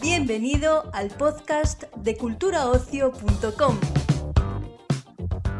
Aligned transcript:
Bienvenido 0.00 0.90
al 0.92 1.08
podcast 1.10 1.84
de 1.96 2.16
culturaocio.com. 2.16 3.76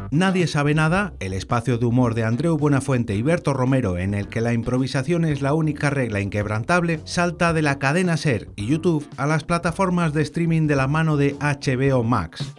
Nadie 0.09 0.47
sabe 0.47 0.73
nada, 0.73 1.13
el 1.19 1.33
espacio 1.33 1.77
de 1.77 1.85
humor 1.85 2.15
de 2.15 2.23
Andreu 2.23 2.57
Buenafuente 2.57 3.13
y 3.15 3.21
Berto 3.21 3.53
Romero 3.53 3.97
en 3.97 4.13
el 4.13 4.29
que 4.29 4.41
la 4.41 4.53
improvisación 4.53 5.25
es 5.25 5.41
la 5.41 5.53
única 5.53 5.89
regla 5.89 6.21
inquebrantable, 6.21 7.01
salta 7.03 7.53
de 7.53 7.61
la 7.61 7.77
cadena 7.77 8.17
Ser 8.17 8.49
y 8.55 8.67
YouTube 8.67 9.07
a 9.17 9.27
las 9.27 9.43
plataformas 9.43 10.13
de 10.13 10.21
streaming 10.23 10.65
de 10.65 10.75
la 10.77 10.87
mano 10.87 11.17
de 11.17 11.35
HBO 11.39 12.03
Max. 12.03 12.56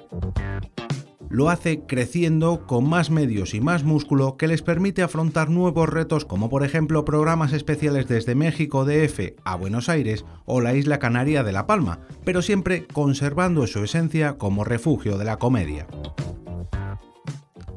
Lo 1.31 1.51
hace 1.51 1.83
creciendo 1.87 2.67
con 2.67 2.89
más 2.89 3.11
medios 3.11 3.53
y 3.53 3.61
más 3.61 3.85
músculo 3.85 4.39
que 4.39 4.49
les 4.49 4.63
permite 4.63 5.03
afrontar 5.03 5.51
nuevos 5.51 5.89
retos 5.89 6.25
como 6.25 6.49
por 6.49 6.65
ejemplo 6.65 7.05
programas 7.05 7.53
especiales 7.53 8.09
desde 8.09 8.35
México 8.35 8.87
DF 8.87 9.35
a 9.45 9.55
Buenos 9.57 9.91
Aires 9.91 10.25
o 10.47 10.63
la 10.63 10.75
isla 10.75 10.99
canaria 10.99 11.43
de 11.43 11.53
La 11.53 11.67
Palma, 11.67 12.01
pero 12.25 12.41
siempre 12.41 12.87
conservando 12.87 13.67
su 13.67 13.85
esencia 13.85 14.39
como 14.39 14.65
refugio 14.65 15.19
de 15.19 15.25
la 15.27 15.37
comedia. 15.37 15.87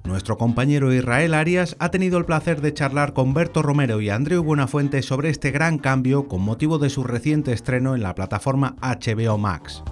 Nuestro 0.06 0.38
compañero 0.38 0.94
Israel 0.94 1.34
Arias 1.34 1.76
ha 1.80 1.90
tenido 1.90 2.18
el 2.18 2.26
placer 2.26 2.62
de 2.62 2.74
charlar 2.74 3.14
con 3.14 3.34
Berto 3.34 3.62
Romero 3.62 4.00
y 4.02 4.10
Andreu 4.10 4.44
Buenafuente 4.44 5.02
sobre 5.02 5.30
este 5.30 5.52
gran 5.52 5.78
cambio 5.78 6.28
con 6.28 6.42
motivo 6.42 6.80
de 6.80 6.90
su 6.90 7.04
reciente 7.04 7.52
estreno 7.52 7.96
en 7.96 8.04
la 8.04 8.16
plataforma 8.16 8.76
HBO 8.82 9.38
Max. 9.38 9.84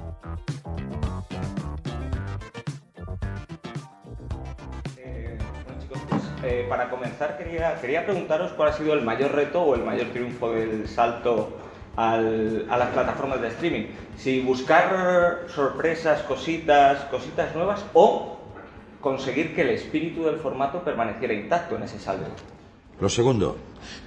Eh, 6.50 6.66
para 6.68 6.90
comenzar 6.90 7.38
quería, 7.38 7.76
quería 7.80 8.04
preguntaros 8.06 8.52
cuál 8.54 8.70
ha 8.70 8.74
sido 8.74 8.94
el 8.94 9.02
mayor 9.04 9.34
reto 9.34 9.62
o 9.62 9.76
el 9.76 9.84
mayor 9.84 10.08
triunfo 10.08 10.52
del 10.52 10.88
salto 10.88 11.56
al- 11.96 12.66
a 12.70 12.78
las 12.78 12.90
plataformas 12.90 13.40
de 13.42 13.50
streaming. 13.50 13.86
Si 14.18 14.42
buscar 14.42 15.42
sorpresas, 15.48 16.22
cositas, 16.24 17.02
cositas 17.12 17.54
nuevas 17.56 17.86
o 17.94 18.38
conseguir 19.00 19.54
que 19.56 19.62
el 19.62 19.70
espíritu 19.70 20.26
del 20.26 20.38
formato 20.38 20.84
permaneciera 20.84 21.34
intacto 21.34 21.76
en 21.76 21.84
ese 21.84 22.00
salto. 22.00 22.30
Lo 23.00 23.08
segundo, 23.08 23.58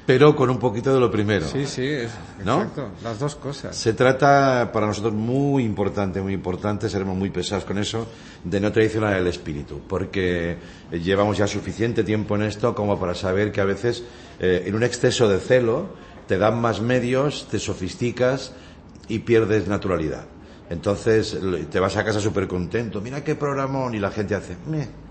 pero 0.06 0.36
con 0.36 0.50
un 0.50 0.58
poquito 0.58 0.92
de 0.92 1.00
lo 1.00 1.10
primero. 1.10 1.46
Sí, 1.46 1.66
sí, 1.66 1.86
es, 1.86 2.10
¿No? 2.44 2.58
exacto, 2.60 2.90
las 3.02 3.18
dos 3.18 3.36
cosas. 3.36 3.74
Se 3.74 3.94
trata 3.94 4.70
para 4.72 4.86
nosotros 4.86 5.14
muy 5.14 5.64
importante, 5.64 6.20
muy 6.20 6.34
importante, 6.34 6.88
seremos 6.90 7.16
muy 7.16 7.30
pesados 7.30 7.64
con 7.64 7.78
eso, 7.78 8.06
de 8.44 8.60
no 8.60 8.70
traicionar 8.70 9.16
el 9.16 9.26
espíritu, 9.26 9.80
porque 9.88 10.58
llevamos 10.90 11.38
ya 11.38 11.46
suficiente 11.46 12.04
tiempo 12.04 12.34
en 12.36 12.42
esto 12.42 12.74
como 12.74 12.98
para 13.00 13.14
saber 13.14 13.50
que 13.52 13.60
a 13.60 13.64
veces 13.64 14.04
eh, 14.40 14.64
en 14.66 14.74
un 14.74 14.82
exceso 14.82 15.28
de 15.28 15.38
celo 15.38 15.94
te 16.26 16.36
dan 16.36 16.60
más 16.60 16.80
medios, 16.80 17.48
te 17.50 17.58
sofisticas 17.58 18.52
y 19.08 19.20
pierdes 19.20 19.68
naturalidad. 19.68 20.26
Entonces 20.70 21.38
te 21.70 21.80
vas 21.80 21.96
a 21.96 22.04
casa 22.04 22.20
súper 22.20 22.46
contento, 22.48 23.00
mira 23.00 23.22
qué 23.24 23.34
programón 23.34 23.94
y 23.94 23.98
la 23.98 24.10
gente 24.10 24.34
hace, 24.34 24.56
"Meh". 24.66 25.01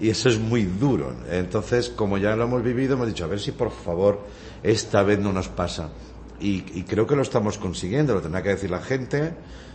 Y 0.00 0.10
eso 0.10 0.28
es 0.28 0.38
muy 0.38 0.64
duro. 0.64 1.14
Entonces, 1.30 1.88
como 1.88 2.18
ya 2.18 2.36
lo 2.36 2.44
hemos 2.44 2.62
vivido, 2.62 2.94
hemos 2.94 3.06
dicho, 3.06 3.24
a 3.24 3.28
ver 3.28 3.40
si 3.40 3.52
por 3.52 3.70
favor 3.70 4.20
esta 4.62 5.02
vez 5.02 5.18
no 5.18 5.32
nos 5.32 5.48
pasa. 5.48 5.90
Y, 6.38 6.60
creo 6.82 7.06
que 7.06 7.16
lo 7.16 7.22
estamos 7.22 7.56
consiguiendo, 7.56 8.12
lo 8.12 8.20
tendrá 8.20 8.42
que 8.42 8.50
decir 8.50 8.70
la 8.70 8.80
gente. 8.80 9.32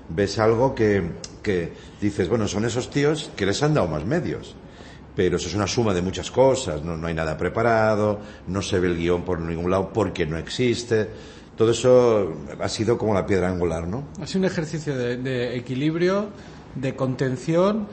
Ves 0.10 0.38
algo 0.38 0.76
que, 0.76 1.04
que 1.42 1.74
dices, 2.00 2.30
bueno, 2.30 2.48
son 2.48 2.66
esos 2.66 2.90
tíos 2.90 3.32
que 3.36 3.46
les 3.46 3.64
han 3.64 3.74
dado 3.74 3.88
más 3.88 4.06
medios. 4.06 4.56
Pero 5.16 5.38
eso 5.38 5.48
es 5.48 5.56
una 5.56 5.68
suma 5.68 5.94
de 5.94 6.04
muchas 6.04 6.30
cosas. 6.30 6.84
No, 6.84 6.96
no 6.96 7.08
hay 7.08 7.16
nada 7.16 7.36
preparado, 7.36 8.20
no 8.48 8.62
se 8.62 8.80
ve 8.80 8.90
el 8.90 8.98
guion 8.98 9.24
por 9.24 9.40
ningún 9.40 9.72
lado 9.72 9.92
porque 9.92 10.26
no 10.28 10.38
existe. 10.38 11.10
Todo 11.58 11.72
eso 11.72 12.34
ha 12.60 12.70
sido 12.70 12.98
como 12.98 13.14
la 13.14 13.26
piedra 13.26 13.50
angular, 13.50 13.88
¿no? 13.88 14.08
Ha 14.22 14.28
sido 14.28 14.42
un 14.42 14.46
ejercicio 14.46 14.96
de 14.96 15.58
equilibrio, 15.58 16.30
de 16.76 16.96
contención, 16.96 17.88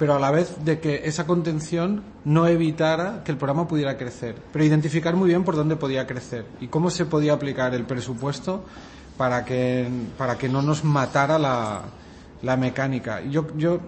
pero 0.00 0.14
a 0.14 0.18
la 0.18 0.30
vez 0.30 0.64
de 0.64 0.80
que 0.80 1.02
esa 1.04 1.26
contención 1.26 2.02
no 2.24 2.46
evitara 2.46 3.22
que 3.22 3.32
el 3.32 3.36
programa 3.36 3.68
pudiera 3.68 3.98
crecer, 3.98 4.34
pero 4.50 4.64
identificar 4.64 5.14
muy 5.14 5.28
bien 5.28 5.44
por 5.44 5.56
dónde 5.56 5.76
podía 5.76 6.06
crecer 6.06 6.46
y 6.58 6.68
cómo 6.68 6.88
se 6.88 7.04
podía 7.04 7.34
aplicar 7.34 7.74
el 7.74 7.84
presupuesto 7.84 8.64
para 9.18 9.44
que, 9.44 9.86
para 10.16 10.38
que 10.38 10.48
no 10.48 10.62
nos 10.62 10.84
matara 10.84 11.38
la, 11.38 11.82
la 12.40 12.56
mecánica. 12.56 13.20
Yo, 13.24 13.54
yo 13.58 13.80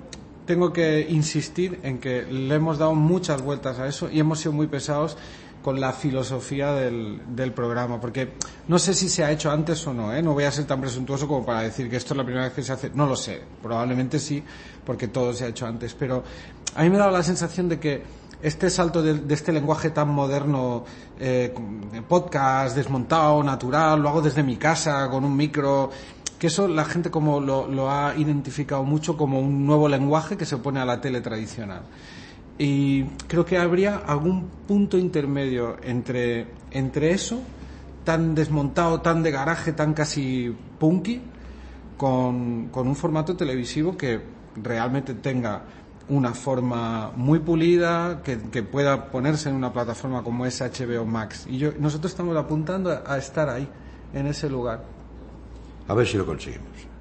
tengo 0.44 0.70
que 0.70 1.06
insistir 1.08 1.80
en 1.82 1.98
que 1.98 2.24
le 2.24 2.56
hemos 2.56 2.76
dado 2.76 2.94
muchas 2.94 3.40
vueltas 3.40 3.78
a 3.78 3.86
eso 3.86 4.10
y 4.10 4.20
hemos 4.20 4.40
sido 4.40 4.52
muy 4.52 4.66
pesados 4.66 5.16
con 5.62 5.80
la 5.80 5.92
filosofía 5.92 6.72
del, 6.72 7.20
del 7.28 7.52
programa, 7.52 8.00
porque 8.00 8.32
no 8.68 8.78
sé 8.78 8.94
si 8.94 9.08
se 9.08 9.24
ha 9.24 9.30
hecho 9.30 9.50
antes 9.50 9.86
o 9.86 9.94
no, 9.94 10.12
¿eh? 10.12 10.22
no 10.22 10.34
voy 10.34 10.44
a 10.44 10.50
ser 10.50 10.66
tan 10.66 10.80
presuntuoso 10.80 11.28
como 11.28 11.46
para 11.46 11.62
decir 11.62 11.88
que 11.88 11.96
esto 11.96 12.14
es 12.14 12.18
la 12.18 12.24
primera 12.24 12.44
vez 12.44 12.52
que 12.52 12.62
se 12.62 12.72
hace, 12.72 12.90
no 12.94 13.06
lo 13.06 13.16
sé, 13.16 13.40
probablemente 13.62 14.18
sí, 14.18 14.42
porque 14.84 15.08
todo 15.08 15.32
se 15.32 15.44
ha 15.44 15.48
hecho 15.48 15.66
antes, 15.66 15.94
pero 15.94 16.24
a 16.74 16.82
mí 16.82 16.90
me 16.90 16.98
dado 16.98 17.10
la 17.10 17.22
sensación 17.22 17.68
de 17.68 17.78
que 17.78 18.02
este 18.42 18.70
salto 18.70 19.02
de, 19.02 19.14
de 19.14 19.34
este 19.34 19.52
lenguaje 19.52 19.90
tan 19.90 20.08
moderno, 20.08 20.84
eh, 21.20 21.54
podcast, 22.08 22.74
desmontado, 22.74 23.42
natural, 23.42 24.02
lo 24.02 24.08
hago 24.08 24.20
desde 24.20 24.42
mi 24.42 24.56
casa, 24.56 25.08
con 25.08 25.24
un 25.24 25.36
micro, 25.36 25.90
que 26.38 26.48
eso 26.48 26.66
la 26.66 26.84
gente 26.84 27.08
como 27.08 27.40
lo, 27.40 27.68
lo 27.68 27.88
ha 27.88 28.16
identificado 28.16 28.82
mucho 28.82 29.16
como 29.16 29.38
un 29.38 29.64
nuevo 29.64 29.88
lenguaje 29.88 30.36
que 30.36 30.44
se 30.44 30.56
opone 30.56 30.80
a 30.80 30.84
la 30.84 31.00
tele 31.00 31.20
tradicional. 31.20 31.82
Y 32.58 33.04
creo 33.26 33.44
que 33.44 33.58
habría 33.58 33.96
algún 33.96 34.48
punto 34.68 34.98
intermedio 34.98 35.76
entre, 35.82 36.46
entre 36.70 37.12
eso, 37.12 37.40
tan 38.04 38.34
desmontado, 38.34 39.00
tan 39.00 39.22
de 39.22 39.30
garaje, 39.30 39.72
tan 39.72 39.94
casi 39.94 40.54
punky, 40.78 41.22
con, 41.96 42.68
con 42.68 42.88
un 42.88 42.96
formato 42.96 43.36
televisivo 43.36 43.96
que 43.96 44.20
realmente 44.56 45.14
tenga 45.14 45.62
una 46.08 46.34
forma 46.34 47.12
muy 47.16 47.38
pulida, 47.38 48.22
que, 48.22 48.38
que 48.38 48.62
pueda 48.62 49.10
ponerse 49.10 49.48
en 49.48 49.54
una 49.54 49.72
plataforma 49.72 50.22
como 50.22 50.44
es 50.44 50.60
HBO 50.60 51.06
Max. 51.06 51.46
Y 51.48 51.58
yo, 51.58 51.72
nosotros 51.78 52.12
estamos 52.12 52.36
apuntando 52.36 52.90
a, 52.90 53.02
a 53.06 53.18
estar 53.18 53.48
ahí, 53.48 53.68
en 54.12 54.26
ese 54.26 54.50
lugar. 54.50 54.84
A 55.88 55.94
ver 55.94 56.06
si 56.06 56.16
lo 56.16 56.26
conseguimos. 56.26 56.91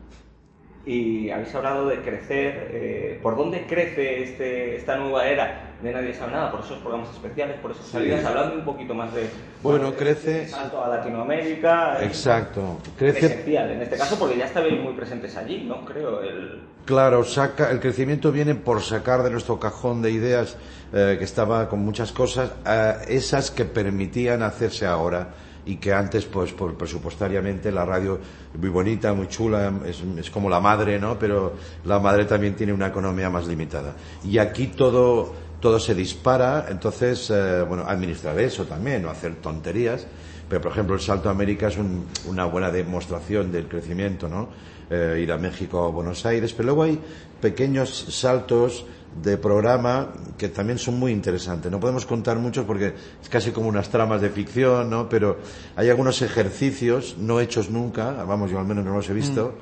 Y 0.86 1.30
habéis 1.30 1.54
hablado 1.54 1.88
de 1.88 2.02
crecer. 2.02 2.70
eh, 2.74 3.20
¿Por 3.22 3.36
dónde 3.38 3.66
crece 3.68 4.24
este, 4.24 4.76
esta 4.78 4.96
nueva 4.98 5.28
era 5.28 5.68
de 5.82 5.92
Nadie 5.94 6.14
sabe 6.14 6.32
nada? 6.32 6.52
Por 6.52 6.62
esos 6.62 6.80
programas 6.80 7.10
especiales, 7.12 7.58
por 7.60 7.72
esas 7.72 7.86
salidas. 7.86 8.26
Hablando 8.26 8.56
un 8.56 8.66
poquito 8.66 8.94
más 8.96 9.14
de. 9.14 9.30
Bueno, 9.62 9.94
crece- 9.96 10.48
salto 10.48 10.84
a 10.84 10.88
Latinoamérica. 10.90 12.04
Exacto. 12.04 12.80
Crece. 12.98 13.20
Crece 13.20 13.34
Esencial 13.36 13.72
en 13.72 13.82
este 13.84 13.98
caso, 13.98 14.18
porque 14.18 14.38
ya 14.38 14.46
estabais 14.46 14.80
muy 14.80 14.94
presentes 14.94 15.38
allí, 15.38 15.66
¿no? 15.68 15.86
Creo. 15.86 16.22
El... 16.24 16.62
Claro, 16.86 17.24
saca, 17.24 17.70
el 17.70 17.80
crecimiento 17.80 18.32
viene 18.32 18.56
por 18.56 18.82
sacar 18.82 19.22
de 19.22 19.30
nuestro 19.30 19.60
cajón 19.60 20.02
de 20.02 20.10
ideas 20.12 20.58
eh, 20.94 21.16
que 21.20 21.24
estaba 21.26 21.70
con 21.70 21.80
muchas 21.80 22.12
cosas, 22.12 22.52
eh, 22.66 22.94
esas 23.08 23.52
que 23.52 23.66
permitían 23.66 24.42
hacerse 24.42 24.88
ahora 24.88 25.28
y 25.66 25.76
que 25.76 25.94
antes, 25.94 26.26
pues, 26.26 26.52
por 26.54 26.76
presupuestariamente, 26.76 27.72
la 27.72 27.86
radio 27.86 28.20
muy 28.58 28.70
bonita, 28.70 29.14
muy 29.14 29.28
chula, 29.28 29.72
es, 29.86 30.02
es 30.18 30.30
como 30.30 30.50
la 30.50 30.60
madre, 30.60 31.00
¿no? 31.00 31.18
Pero 31.20 31.54
la 31.86 32.00
madre 32.00 32.26
también 32.26 32.56
tiene 32.56 32.74
una 32.74 32.88
economía 32.88 33.30
más 33.30 33.48
limitada. 33.48 33.96
Y 34.24 34.38
aquí 34.38 34.68
todo, 34.68 35.34
todo 35.60 35.80
se 35.80 35.94
dispara, 35.94 36.66
entonces, 36.70 37.30
eh, 37.30 37.64
bueno, 37.68 37.84
administrar 37.88 38.40
eso 38.40 38.66
también, 38.66 39.04
no 39.04 39.10
hacer 39.10 39.36
tonterías. 39.36 40.08
Pero, 40.52 40.60
por 40.62 40.74
ejemplo, 40.74 40.96
el 40.96 41.00
Salto 41.02 41.30
a 41.30 41.32
América 41.32 41.70
es 41.70 41.78
un- 41.78 42.06
una 42.28 42.44
buena 42.44 42.70
demostración 42.70 43.54
del 43.54 43.70
crecimiento, 43.70 44.28
¿no? 44.28 44.50
Eh, 44.90 45.22
ir 45.24 45.32
a 45.32 45.38
México 45.38 45.80
o 45.88 45.94
Buenos 45.94 46.26
Aires. 46.26 46.52
Pero 46.52 46.66
luego 46.68 46.84
hay 46.84 47.00
pequeños 47.40 47.90
saltos 48.10 48.86
de 49.24 49.38
programa 49.38 50.10
que 50.38 50.50
también 50.50 50.78
son 50.78 51.00
muy 51.00 51.14
interesantes. 51.14 51.72
No 51.72 51.80
podemos 51.80 52.06
contar 52.06 52.38
muchos 52.38 52.66
porque 52.66 52.94
es 53.22 53.30
casi 53.30 53.52
como 53.52 53.70
unas 53.70 53.88
tramas 53.90 54.20
de 54.22 54.30
ficción, 54.30 54.90
¿no? 54.90 55.08
Pero 55.08 55.38
hay 55.78 55.90
algunos 55.90 56.22
ejercicios 56.22 57.16
no 57.18 57.40
hechos 57.40 57.70
nunca, 57.70 58.12
vamos, 58.26 58.52
yo 58.52 58.60
al 58.60 58.66
menos 58.66 58.84
no 58.84 58.94
los 58.94 59.10
he 59.10 59.14
visto, 59.14 59.54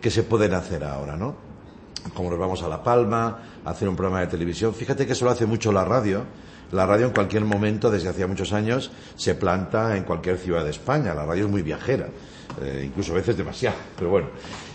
que 0.00 0.10
se 0.10 0.22
pueden 0.22 0.54
hacer 0.54 0.82
ahora, 0.82 1.14
¿no? 1.16 1.34
Como 2.14 2.30
nos 2.30 2.38
vamos 2.38 2.62
a 2.62 2.68
La 2.68 2.82
Palma, 2.82 3.38
a 3.64 3.70
hacer 3.70 3.88
un 3.88 3.96
programa 3.96 4.20
de 4.20 4.26
televisión. 4.28 4.74
Fíjate 4.74 5.06
que 5.06 5.12
eso 5.12 5.24
lo 5.24 5.30
hace 5.30 5.46
mucho 5.46 5.72
la 5.72 5.84
radio. 5.84 6.24
La 6.72 6.84
radio 6.84 7.06
en 7.06 7.12
cualquier 7.12 7.44
momento, 7.44 7.90
desde 7.90 8.10
hacía 8.10 8.26
muchos 8.26 8.52
años, 8.52 8.90
se 9.16 9.34
planta 9.34 9.96
en 9.96 10.04
cualquier 10.04 10.36
ciudad 10.36 10.64
de 10.64 10.70
España. 10.70 11.14
La 11.14 11.24
radio 11.24 11.46
es 11.46 11.50
muy 11.50 11.62
viajera, 11.62 12.08
eh, 12.60 12.82
incluso 12.86 13.12
a 13.12 13.16
veces 13.16 13.36
demasiado, 13.36 13.76
pero 13.96 14.10
bueno. 14.10 14.28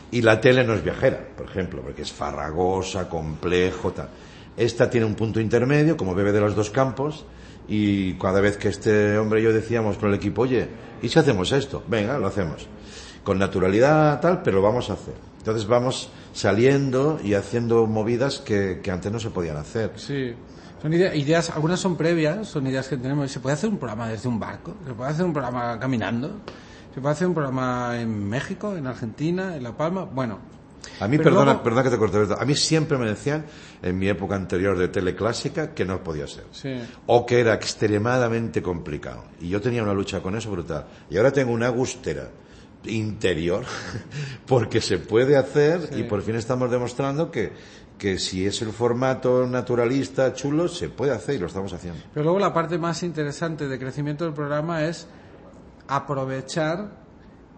Y 0.10 0.22
la 0.22 0.42
tele 0.42 0.64
no 0.64 0.74
es 0.74 0.84
viajera, 0.84 1.20
por 1.38 1.46
ejemplo, 1.46 1.82
porque 1.82 2.02
es 2.02 2.12
farragosa, 2.12 3.08
complejo, 3.08 3.92
tal. 3.92 4.10
Esta 4.58 4.90
tiene 4.90 5.06
un 5.06 5.16
punto 5.16 5.40
intermedio, 5.40 5.96
como 5.96 6.16
bebe 6.16 6.32
de 6.32 6.40
los 6.40 6.56
dos 6.56 6.72
campos, 6.72 7.26
y 7.68 8.14
cada 8.16 8.42
vez 8.42 8.58
que 8.58 8.70
este 8.70 9.18
hombre 9.18 9.42
y 9.42 9.44
yo 9.44 9.54
decíamos 9.54 9.98
con 9.98 10.10
el 10.10 10.16
equipo, 10.16 10.44
oye, 10.44 10.68
¿y 11.02 11.10
si 11.10 11.20
hacemos 11.20 11.52
esto? 11.52 11.84
Venga, 11.88 12.18
lo 12.18 12.28
hacemos. 12.28 12.68
Con 13.24 13.38
naturalidad, 13.38 14.20
tal, 14.20 14.42
pero 14.42 14.58
lo 14.58 14.64
vamos 14.64 14.90
a 14.90 14.94
hacer. 14.94 15.33
Entonces 15.44 15.68
vamos 15.68 16.10
saliendo 16.32 17.20
y 17.22 17.34
haciendo 17.34 17.86
movidas 17.86 18.40
que, 18.40 18.80
que 18.82 18.92
antes 18.92 19.12
no 19.12 19.20
se 19.20 19.30
podían 19.30 19.58
hacer. 19.58 19.92
Sí. 19.98 20.34
Son 20.82 20.92
ide- 20.94 21.16
ideas, 21.18 21.50
algunas 21.50 21.80
son 21.82 21.98
previas, 21.98 22.48
son 22.48 22.66
ideas 22.68 22.88
que 22.88 22.96
tenemos. 22.98 23.30
Se 23.30 23.40
puede 23.42 23.54
hacer 23.56 23.70
un 23.70 23.78
programa 23.78 24.08
desde 24.08 24.28
un 24.30 24.40
barco, 24.40 24.76
se 24.88 24.94
puede 24.94 25.10
hacer 25.12 25.26
un 25.26 25.34
programa 25.34 25.78
caminando, 25.80 26.32
se 26.94 27.02
puede 27.02 27.14
hacer 27.14 27.28
un 27.28 27.34
programa 27.34 28.00
en 28.00 28.28
México, 28.30 28.76
en 28.76 28.88
Argentina, 28.88 29.56
en 29.56 29.64
La 29.64 29.72
Palma. 29.76 30.04
Bueno, 30.06 30.40
A 31.00 31.08
mí, 31.08 31.18
Pero 31.18 31.30
perdona, 31.30 31.46
luego- 31.46 31.64
perdona 31.64 31.84
que 31.84 31.90
te 31.90 31.98
corte, 31.98 32.18
Berto, 32.18 32.38
a 32.40 32.44
mí 32.46 32.56
siempre 32.56 32.98
me 32.98 33.06
decían, 33.08 33.46
en 33.82 33.98
mi 33.98 34.08
época 34.10 34.36
anterior 34.36 34.78
de 34.78 34.90
teleclásica, 34.90 35.74
que 35.74 35.86
no 35.86 36.04
podía 36.04 36.28
ser. 36.28 36.44
sí. 36.52 36.74
O 37.08 37.26
que 37.26 37.40
era 37.40 37.54
extremadamente 37.54 38.62
complicado. 38.62 39.24
Y 39.40 39.48
yo 39.50 39.62
tenía 39.62 39.82
una 39.84 39.94
lucha 39.94 40.22
con 40.22 40.36
eso 40.36 40.52
brutal. 40.52 40.86
Y 41.10 41.16
ahora 41.18 41.32
tengo 41.32 41.52
una 41.54 41.70
gustera 41.70 42.28
interior, 42.86 43.64
porque 44.48 44.82
se 44.82 44.98
puede 44.98 45.38
hacer 45.38 45.90
Sí. 45.92 46.00
y 46.02 46.04
por 46.04 46.22
fin 46.22 46.36
estamos 46.36 46.70
demostrando 46.72 47.32
que, 47.32 47.52
que 47.98 48.20
si 48.20 48.46
es 48.46 48.62
el 48.62 48.70
formato 48.74 49.46
naturalista, 49.48 50.34
chulo, 50.34 50.68
se 50.68 50.90
puede 50.90 51.12
hacer 51.12 51.36
y 51.36 51.40
lo 51.40 51.48
estamos 51.48 51.72
haciendo. 51.74 52.02
Pero 52.14 52.24
luego 52.24 52.40
la 52.40 52.54
parte 52.54 52.78
más 52.78 53.04
interesante 53.04 53.68
de 53.68 53.80
crecimiento 53.80 54.26
del 54.26 54.34
programa 54.34 54.84
es 54.86 55.08
aprovechar 55.88 56.92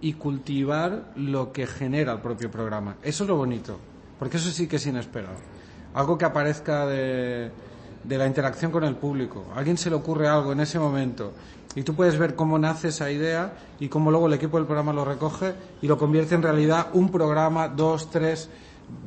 y 0.01 0.13
cultivar 0.13 1.12
lo 1.16 1.51
que 1.51 1.66
genera 1.68 2.13
el 2.13 2.19
propio 2.22 2.51
programa. 2.51 2.98
Eso 3.01 3.24
es 3.24 3.30
lo 3.30 3.36
bonito, 3.38 3.80
porque 4.19 4.38
eso 4.38 4.50
sí 4.51 4.68
que 4.68 4.75
es 4.75 4.86
inesperado. 4.86 5.38
Algo 5.94 6.18
que 6.18 6.25
aparezca 6.25 6.86
de, 6.86 7.50
de 8.07 8.18
la 8.18 8.28
interacción 8.28 8.72
con 8.72 8.84
el 8.84 8.96
público. 8.96 9.46
A 9.56 9.60
alguien 9.60 9.78
se 9.78 9.90
le 9.90 9.96
ocurre 9.96 10.28
algo 10.28 10.52
en 10.52 10.60
ese 10.60 10.80
momento 10.80 11.34
y 11.75 11.84
tú 11.84 11.94
puedes 11.94 12.18
ver 12.18 12.36
cómo 12.36 12.57
nace 12.57 12.88
esa 12.88 13.12
idea 13.12 13.54
y 13.80 13.90
cómo 13.90 14.10
luego 14.10 14.28
el 14.28 14.34
equipo 14.34 14.57
del 14.57 14.66
programa 14.66 14.94
lo 14.94 15.04
recoge 15.04 15.54
y 15.81 15.88
lo 15.88 15.98
convierte 15.98 16.36
en 16.36 16.42
realidad 16.42 16.88
un 16.94 17.10
programa, 17.10 17.68
dos, 17.68 18.10
tres, 18.10 18.50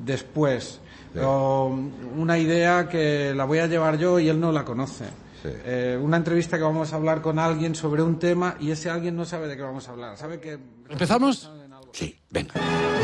después. 0.05 0.81
O 1.21 1.75
una 2.17 2.39
idea 2.39 2.89
que 2.89 3.33
la 3.35 3.45
voy 3.45 3.59
a 3.59 3.67
llevar 3.67 3.99
yo 3.99 4.19
y 4.21 4.29
él 4.29 4.39
no 4.39 4.53
la 4.53 4.65
conoce. 4.65 5.07
Sí. 5.43 5.49
Eh, 5.65 5.99
una 6.01 6.17
entrevista 6.17 6.59
que 6.59 6.65
vamos 6.65 6.93
a 6.93 6.97
hablar 6.97 7.23
con 7.23 7.39
alguien 7.39 7.75
sobre 7.75 8.03
un 8.03 8.19
tema 8.19 8.57
y 8.61 8.71
ese 8.71 8.91
alguien 8.91 9.17
no 9.17 9.25
sabe 9.25 9.49
de 9.49 9.57
qué 9.57 9.63
vamos 9.63 9.89
a 9.89 9.93
hablar. 9.93 10.17
Sabe 10.17 10.39
que 10.39 10.59
¿Empezamos? 10.89 11.51
Sí, 11.93 12.17
venga. 12.31 12.55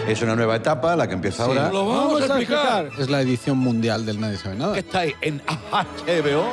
Es 0.06 0.20
una 0.22 0.36
nueva 0.36 0.56
etapa 0.56 0.94
la 0.96 1.06
que 1.08 1.14
empieza 1.14 1.44
ahora. 1.44 1.70
Lo 1.70 1.86
vamos 1.86 2.22
a 2.22 2.26
explicar. 2.26 2.90
Es 2.98 3.08
la 3.08 3.20
edición 3.22 3.58
mundial 3.58 4.04
del 4.04 4.20
Nadie 4.20 4.36
sabe 4.36 4.56
nada. 4.56 4.74
Que 4.74 4.80
estáis 4.80 5.14
en 5.22 5.40
HBO. 5.72 6.44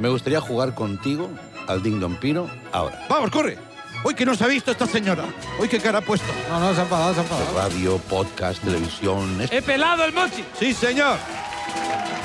Me 0.00 0.08
gustaría 0.08 0.40
jugar 0.40 0.74
contigo 0.74 1.28
al 1.68 1.82
Ding 1.82 2.00
Don 2.00 2.16
Pino 2.16 2.48
ahora. 2.72 3.06
Vamos, 3.08 3.30
corre. 3.30 3.58
Hoy 4.04 4.14
que 4.14 4.24
no 4.24 4.34
se 4.34 4.44
ha 4.44 4.46
visto 4.46 4.70
esta 4.70 4.86
señora. 4.86 5.24
Hoy 5.58 5.68
qué 5.68 5.80
cara 5.80 5.98
ha 5.98 6.00
puesto. 6.02 6.26
No, 6.50 6.60
no, 6.60 6.74
se 6.74 6.80
ha 6.80 6.82
enfadado, 6.84 7.14
se 7.14 7.20
ha 7.20 7.22
enfadado. 7.22 7.58
Radio, 7.58 7.98
podcast, 7.98 8.62
televisión. 8.62 9.40
es- 9.40 9.50
¡He 9.52 9.62
pelado 9.62 10.04
el 10.04 10.12
mochi! 10.12 10.44
Sí, 10.58 10.72
señor. 10.74 11.16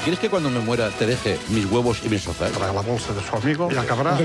¿Quieres 0.04 0.20
que 0.20 0.32
cuando 0.32 0.50
me 0.50 0.60
muera 0.60 0.90
te 0.90 1.06
deje 1.06 1.38
mis 1.50 1.66
huevos 1.66 2.00
y 2.04 2.10
mis 2.10 2.24
sofás? 2.24 2.52
Traga 2.52 2.74
la 2.74 2.82
bolsa 2.82 3.14
de 3.14 3.22
su 3.22 3.36
amigo 3.36 3.70
y 3.72 3.78
acabará 3.78 4.18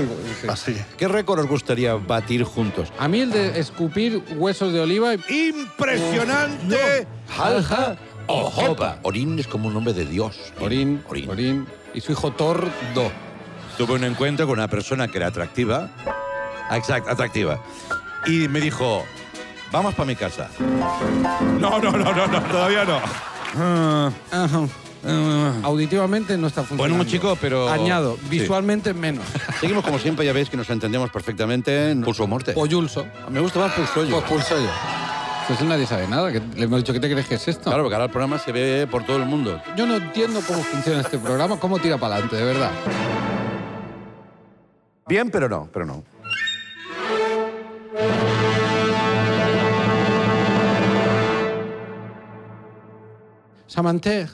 así. 0.49 0.75
¿Qué 0.97 1.07
récord 1.07 1.39
os 1.39 1.47
gustaría 1.47 1.93
batir 1.93 2.43
juntos? 2.43 2.91
A 2.97 3.07
mí 3.07 3.19
el 3.19 3.31
de 3.31 3.59
escupir 3.59 4.23
huesos 4.37 4.73
de 4.73 4.79
oliva. 4.79 5.13
¡Impresionante! 5.13 7.07
¡Jalja! 7.29 7.95
¡Ojopa! 8.25 8.97
Orín 9.03 9.37
es 9.37 9.45
como 9.45 9.67
un 9.67 9.75
nombre 9.75 9.93
de 9.93 10.05
Dios. 10.05 10.51
Orín, 10.59 11.03
Orín. 11.07 11.29
Orín. 11.29 11.67
Y 11.93 12.01
su 12.01 12.11
hijo 12.11 12.31
Thor, 12.31 12.67
Do. 12.95 13.11
Tuve 13.77 13.93
un 13.93 14.03
encuentro 14.03 14.47
con 14.47 14.57
una 14.57 14.67
persona 14.67 15.07
que 15.07 15.17
era 15.17 15.27
atractiva. 15.27 15.91
Exacto, 16.71 17.11
atractiva. 17.11 17.61
Y 18.25 18.47
me 18.47 18.59
dijo, 18.59 19.05
vamos 19.71 19.93
para 19.93 20.07
mi 20.07 20.15
casa. 20.15 20.49
No, 21.59 21.79
no, 21.79 21.91
no, 21.91 22.13
no, 22.13 22.27
no, 22.27 22.41
todavía 22.43 22.83
no. 22.83 22.99
Ah, 23.55 24.11
Ajá. 25.05 25.53
Auditivamente 25.63 26.37
no 26.37 26.47
está 26.47 26.63
funcionando. 26.63 26.95
Bueno, 26.97 27.09
chico, 27.09 27.37
pero- 27.39 27.69
Añado, 27.69 28.17
Sí. 28.23 28.39
visualmente 28.39 28.93
menos. 28.93 29.25
Seguimos 29.59 29.83
como 29.83 29.99
siempre, 29.99 30.25
ya 30.25 30.33
veis 30.33 30.49
que 30.49 30.57
nos 30.57 30.69
entendemos 30.69 31.09
perfectamente. 31.11 31.95
Pulso 32.03 32.23
o 32.23 32.27
muerte. 32.27 32.53
Poyulso. 32.53 33.05
Me 33.29 33.39
gusta 33.39 33.59
más 33.59 33.73
pulso 33.73 34.03
yo. 34.03 34.19
Pues 34.19 34.23
pulso 34.31 34.55
yo. 34.59 34.69
Pues 35.47 35.61
nadie 35.61 35.85
sabe 35.87 36.07
nada. 36.07 36.29
que 36.31 36.41
le 36.55 36.63
hemos 36.65 36.79
dicho, 36.79 36.91
¿qué 36.91 36.99
te 36.99 37.09
crees 37.09 37.25
que 37.27 37.35
es 37.35 37.47
esto? 37.47 37.65
Claro, 37.69 37.83
porque 37.83 37.95
ahora 37.95 38.05
el 38.05 38.11
programa 38.11 38.37
se 38.37 38.51
ve 38.51 38.85
por 38.89 39.05
todo 39.05 39.15
el 39.17 39.25
mundo. 39.25 39.61
Yo 39.77 39.85
no 39.85 39.95
entiendo 39.95 40.41
cómo 40.45 40.61
funciona 40.61 40.99
este 41.01 41.17
programa, 41.19 41.57
cómo 41.57 41.79
tira 41.79 41.97
para 41.97 42.15
adelante, 42.15 42.35
de 42.35 42.43
verdad. 42.43 42.71
Bien, 45.07 45.31
pero 45.31 45.47
no, 45.47 45.69
pero 45.71 45.85
no. 45.85 46.03
Samanter. 53.67 54.29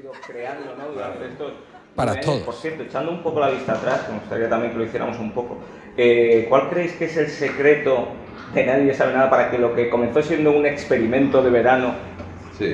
Habéis 0.00 0.04
ido 0.04 0.12
creando 0.26 0.74
¿no? 0.76 0.92
durante 0.92 1.26
estos 1.26 1.52
Para 1.94 2.12
años. 2.12 2.24
todos. 2.24 2.42
Por 2.42 2.54
cierto, 2.54 2.82
echando 2.84 3.10
un 3.12 3.22
poco 3.22 3.40
la 3.40 3.50
vista 3.50 3.72
atrás, 3.72 4.02
que 4.02 4.12
me 4.12 4.18
gustaría 4.20 4.48
también 4.48 4.72
que 4.72 4.78
lo 4.78 4.84
hiciéramos 4.84 5.18
un 5.18 5.32
poco, 5.32 5.58
eh, 5.96 6.46
¿cuál 6.48 6.68
creéis 6.70 6.92
que 6.92 7.04
es 7.06 7.16
el 7.16 7.28
secreto 7.28 8.08
de 8.54 8.66
nadie 8.66 8.94
sabe 8.94 9.12
nada 9.14 9.28
para 9.30 9.50
que 9.50 9.58
lo 9.58 9.74
que 9.74 9.90
comenzó 9.90 10.22
siendo 10.22 10.52
un 10.52 10.66
experimento 10.66 11.42
de 11.42 11.50
verano 11.50 11.94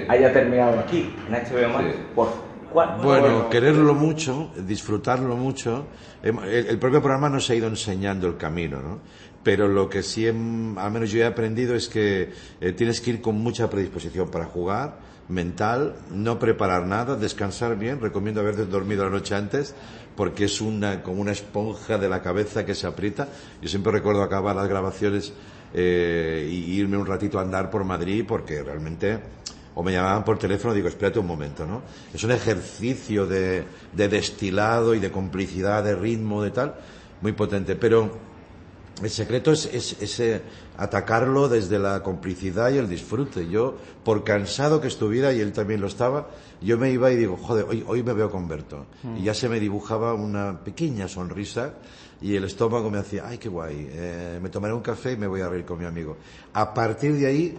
haya 0.09 0.33
terminado 0.33 0.81
aquí, 0.81 1.15
en 1.29 1.33
HBO 1.35 1.69
Max? 1.73 1.85
Sí. 1.93 2.03
Por, 2.15 2.29
¿cuál- 2.73 2.99
Bueno, 3.03 3.49
quererlo 3.51 3.95
mucho, 3.95 4.51
disfrutarlo 4.57 5.37
mucho. 5.37 5.87
Hem- 6.23 6.43
El, 6.45 6.67
el 6.69 6.79
propio 6.79 7.01
programa 7.01 7.29
nos 7.29 7.49
ha 7.51 7.55
ido 7.55 7.69
enseñando 7.69 8.27
el 8.27 8.37
camino, 8.37 8.81
¿no? 8.83 8.99
Pero 9.43 9.69
lo 9.69 9.89
que 9.89 10.03
sí, 10.03 10.25
hem- 10.25 10.77
al 10.77 10.91
menos 10.91 11.11
yo 11.13 11.21
he 11.21 11.25
aprendido 11.25 11.75
es 11.77 11.89
que 11.89 12.31
eh, 12.61 12.73
tienes 12.73 13.01
que 13.01 13.11
ir 13.11 13.21
con 13.23 13.37
mucha 13.37 13.71
predisposición 13.71 14.29
para 14.29 14.45
jugar, 14.45 14.99
mental, 15.29 15.97
no 16.11 16.39
preparar 16.39 16.87
nada, 16.87 17.17
descansar 17.17 17.77
bien. 17.79 18.01
Recomiendo 18.01 18.41
haber 18.41 18.69
dormido 18.69 19.05
la 19.05 19.11
noche 19.11 19.35
antes 19.35 19.75
porque 20.17 20.45
es 20.45 20.61
una, 20.61 21.03
como 21.03 21.21
una 21.21 21.33
esponja 21.33 21.99
de 21.99 22.09
la 22.09 22.23
cabeza 22.23 22.65
que 22.65 22.75
se 22.75 22.87
aprieta. 22.87 23.29
Yo 23.61 23.69
siempre 23.69 23.93
recuerdo 23.93 24.23
acabar 24.23 24.57
las 24.57 24.69
grabaciones 24.69 25.33
eh, 25.75 26.49
y 26.51 26.73
irme 26.73 26.97
un 26.97 27.07
ratito 27.07 27.39
a 27.39 27.43
andar 27.43 27.71
por 27.71 27.85
Madrid 27.85 28.25
porque 28.27 28.63
realmente 28.63 29.21
o 29.75 29.83
me 29.83 29.93
llamaban 29.93 30.25
por 30.25 30.39
teléfono 30.39 30.73
digo, 30.73 30.89
espérate 30.89 31.19
un 31.19 31.27
momento, 31.27 31.67
¿no? 31.67 31.83
Es 32.15 32.25
un 32.25 32.31
ejercicio 32.31 33.27
de, 33.27 33.63
de 33.93 34.09
destilado 34.09 34.95
y 34.95 35.01
de 35.01 35.11
complicidad, 35.11 35.85
de 35.85 35.95
ritmo, 35.95 36.43
de 36.43 36.51
tal, 36.51 36.77
muy 37.21 37.33
potente. 37.33 37.77
Pero 37.77 38.11
el 39.03 39.11
secreto 39.11 39.53
es, 39.53 39.67
es- 39.67 40.01
es, 40.01 40.21
eh, 40.21 40.43
atacarlo 40.79 41.49
desde 41.49 41.79
la 41.79 42.03
complicidad 42.03 42.71
y 42.71 42.79
el 42.79 42.89
disfrute. 42.89 43.49
Yo, 43.49 43.77
por 44.05 44.25
cansado 44.25 44.81
que 44.81 44.89
estuviera, 44.89 45.33
y 45.33 45.41
él 45.41 45.53
también 45.53 45.81
lo 45.81 45.87
estaba, 45.87 46.29
yo 46.61 46.79
me 46.79 46.91
iba 46.91 47.11
y 47.11 47.17
digo, 47.17 47.37
joder, 47.37 47.67
hoy, 47.69 47.85
hoy 47.87 48.03
me 48.03 48.13
veo 48.15 48.31
con 48.31 48.49
Berto. 48.49 48.87
Y 49.19 49.23
ya 49.25 49.35
se 49.35 49.49
me 49.49 49.61
dibujaba 49.61 50.15
una 50.15 50.61
pequeña 50.65 51.09
sonrisa 51.09 51.75
y 52.21 52.35
el 52.37 52.45
estómago 52.45 52.91
me 52.91 52.99
hacía, 52.99 53.27
ay, 53.27 53.37
qué 53.39 53.49
guay, 53.51 53.89
eh, 53.91 54.39
me 54.43 54.49
tomaré 54.49 54.73
un 54.73 54.81
café 54.81 55.13
y 55.13 55.17
me 55.19 55.27
voy 55.27 55.43
a 55.43 55.49
reír 55.49 55.65
con 55.67 55.79
mi 55.79 55.85
amigo. 55.85 56.17
A 56.55 56.73
partir 56.73 57.13
de 57.15 57.27
ahí 57.27 57.59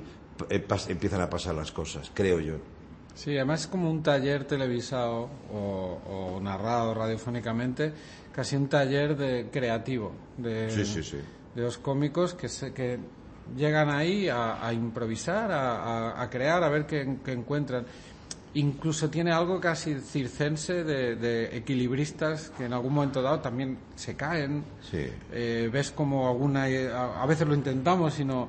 eh, 0.50 0.66
empiezan 0.90 1.22
a 1.22 1.30
pasar 1.30 1.54
las 1.54 1.72
cosas, 1.72 2.10
creo 2.14 2.40
yo. 2.40 2.56
Sí, 3.14 3.36
además 3.36 3.62
es 3.62 3.68
como 3.68 3.90
un 3.90 4.04
taller 4.04 4.46
televisado 4.46 5.30
o, 5.52 6.36
o 6.36 6.40
narrado 6.40 6.94
radiofónicamente, 6.94 7.92
casi 8.32 8.56
un 8.56 8.68
taller 8.68 9.18
de 9.18 9.50
creativo 9.52 10.12
de, 10.38 10.70
Sí, 10.70 10.86
sí, 10.86 11.02
sí. 11.04 11.18
De 11.58 11.64
los 11.64 11.80
cómicos 11.80 12.36
que, 12.36 12.48
se, 12.50 12.72
que 12.72 13.00
llegan 13.58 13.90
ahí 13.90 14.30
a, 14.30 14.64
a 14.66 14.72
improvisar, 14.74 15.52
a, 15.52 16.12
a- 16.12 16.22
a 16.22 16.30
crear, 16.30 16.64
a 16.64 16.70
ver 16.70 16.86
qué, 16.86 17.18
qué 17.26 17.32
encuentran. 17.34 17.84
Incluso 18.54 19.10
tiene 19.10 19.32
algo 19.32 19.60
casi 19.60 20.00
circense 20.00 20.84
de, 20.84 21.16
de 21.16 21.58
equilibristas 21.58 22.52
que 22.58 22.66
en 22.66 22.74
algún 22.74 22.94
momento 22.94 23.22
dado 23.24 23.40
también 23.40 23.78
se 23.96 24.16
caen. 24.16 24.64
Sí. 24.82 25.06
Eh, 25.32 25.70
ves 25.74 25.92
como 25.92 26.28
alguna 26.30 26.66
a, 26.94 27.24
a 27.24 27.26
veces 27.26 27.48
lo 27.48 27.56
intentamos 27.56 28.20
y 28.20 28.26
no 28.26 28.48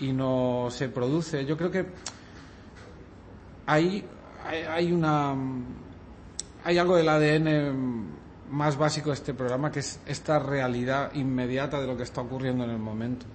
y 0.00 0.12
no 0.12 0.66
se 0.70 0.88
produce 0.88 1.44
yo 1.44 1.56
creo 1.56 1.70
que 1.70 1.86
hay 3.66 4.04
hay, 4.44 4.62
hay 4.64 4.92
una 4.92 5.34
hay 6.64 6.78
algo 6.78 6.96
del 6.96 7.08
ADN 7.08 8.06
más 8.52 8.76
básico 8.76 9.10
de 9.10 9.14
este 9.14 9.34
programa 9.34 9.70
que 9.72 9.80
es 9.80 9.98
esta 10.06 10.38
realidad 10.38 11.12
inmediata 11.14 11.80
de 11.80 11.86
lo 11.86 11.96
que 11.96 12.02
está 12.04 12.20
ocurriendo 12.20 12.64
en 12.64 12.70
el 12.70 12.78
momento 12.78 13.26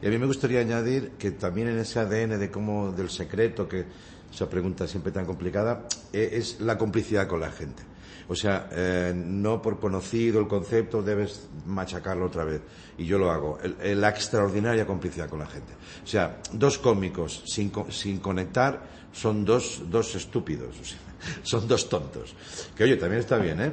Y 0.00 0.06
a 0.06 0.10
mí 0.10 0.18
me 0.18 0.26
gustaría 0.26 0.60
añadir 0.60 1.12
que 1.18 1.30
también 1.32 1.68
en 1.68 1.78
ese 1.78 1.98
ADN 2.00 2.38
de 2.38 2.50
cómo, 2.50 2.90
del 2.92 3.10
secreto, 3.10 3.68
que 3.68 3.84
esa 4.32 4.48
pregunta 4.48 4.86
siempre 4.88 5.12
tan 5.12 5.26
complicada, 5.26 5.86
eh, 6.12 6.30
es 6.32 6.60
la 6.60 6.76
complicidad 6.78 7.26
con 7.28 7.40
la 7.40 7.50
gente. 7.52 7.82
O 8.28 8.34
sea, 8.34 8.68
eh, 8.72 9.12
no 9.14 9.60
por 9.60 9.78
conocido 9.78 10.40
el 10.40 10.46
concepto 10.48 11.02
debes 11.02 11.48
machacarlo 11.66 12.26
otra 12.26 12.44
vez. 12.44 12.62
Y 12.96 13.04
yo 13.04 13.18
lo 13.18 13.30
hago. 13.30 13.58
El- 13.62 14.00
la 14.00 14.08
extraordinaria 14.08 14.86
complicidad 14.86 15.28
con 15.28 15.40
la 15.40 15.46
gente. 15.46 15.72
O 16.02 16.06
sea, 16.06 16.38
dos 16.52 16.78
cómicos 16.78 17.42
sin, 17.46 17.70
sin 17.90 18.18
conectar 18.20 18.82
son 19.12 19.44
dos, 19.44 19.82
dos 19.90 20.14
estúpidos. 20.14 20.80
O 20.80 20.84
sea, 20.84 20.98
son 21.42 21.68
dos 21.68 21.88
tontos. 21.88 22.34
Que 22.76 22.84
oye, 22.84 22.96
también 22.96 23.20
está 23.20 23.36
bien, 23.38 23.60
¿eh? 23.60 23.72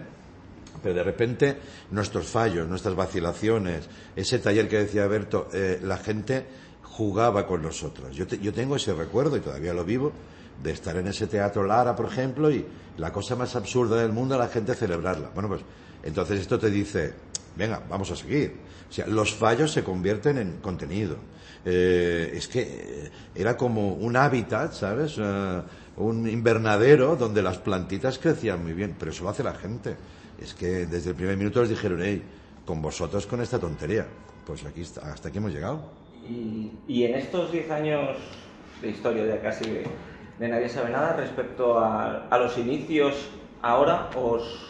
Pero 0.81 0.95
de 0.95 1.03
repente 1.03 1.57
nuestros 1.91 2.27
fallos, 2.27 2.67
nuestras 2.67 2.95
vacilaciones, 2.95 3.87
ese 4.15 4.39
taller 4.39 4.67
que 4.67 4.77
decía 4.79 5.07
Berto, 5.07 5.49
eh, 5.53 5.79
la 5.83 5.97
gente 5.97 6.45
jugaba 6.83 7.45
con 7.47 7.61
nosotros. 7.61 8.15
Yo, 8.15 8.27
te- 8.27 8.39
yo 8.39 8.53
tengo 8.53 8.75
ese 8.75 8.93
recuerdo 8.93 9.37
y 9.37 9.41
todavía 9.41 9.73
lo 9.73 9.83
vivo 9.85 10.11
de 10.61 10.71
estar 10.71 10.95
en 10.97 11.07
ese 11.07 11.27
teatro 11.27 11.63
Lara, 11.63 11.95
por 11.95 12.07
ejemplo, 12.07 12.51
y 12.51 12.65
la 12.97 13.13
cosa 13.13 13.35
más 13.35 13.55
absurda 13.55 14.01
del 14.01 14.11
mundo 14.11 14.37
la 14.37 14.47
gente 14.49 14.75
celebrarla. 14.75 15.29
Bueno, 15.33 15.47
pues 15.49 15.61
entonces 16.03 16.39
esto 16.41 16.59
te 16.59 16.69
dice, 16.69 17.13
venga, 17.55 17.81
vamos 17.89 18.11
a 18.11 18.15
seguir. 18.15 18.55
O 18.89 18.91
sea, 18.93 19.07
los 19.07 19.33
fallos 19.33 19.71
se 19.71 19.83
convierten 19.83 20.37
en 20.37 20.57
contenido. 20.57 21.15
Eh, 21.63 22.31
es 22.33 22.47
que 22.47 22.61
eh, 22.61 23.11
era 23.35 23.55
como 23.55 23.93
un 23.93 24.15
hábitat, 24.15 24.73
¿sabes? 24.73 25.15
Eh, 25.17 25.61
un 25.97 26.27
invernadero 26.27 27.15
donde 27.15 27.41
las 27.41 27.57
plantitas 27.57 28.17
crecían 28.19 28.63
muy 28.63 28.73
bien, 28.73 28.95
pero 28.97 29.11
eso 29.11 29.23
lo 29.23 29.29
hace 29.29 29.43
la 29.43 29.53
gente. 29.53 29.95
Es 30.41 30.53
que 30.53 30.85
desde 30.85 31.11
el 31.11 31.15
primer 31.15 31.37
minuto 31.37 31.61
les 31.61 31.69
dijeron, 31.69 31.99
hey, 32.01 32.23
con 32.65 32.81
vosotros 32.81 33.25
con 33.25 33.41
esta 33.41 33.59
tontería. 33.59 34.05
Pues 34.45 34.65
aquí 34.65 34.81
hasta 34.81 35.29
aquí 35.29 35.37
hemos 35.37 35.51
llegado. 35.51 35.81
Y, 36.27 36.71
y 36.87 37.03
en 37.03 37.15
estos 37.15 37.51
10 37.51 37.71
años 37.71 38.17
de 38.81 38.89
historia 38.89 39.25
ya 39.25 39.41
casi 39.41 39.69
de, 39.69 39.87
de 40.39 40.47
Nadie 40.47 40.69
sabe 40.69 40.91
nada 40.91 41.13
respecto 41.13 41.79
a, 41.79 42.27
a 42.27 42.37
los 42.37 42.57
inicios, 42.57 43.15
ahora 43.61 44.09
os, 44.15 44.68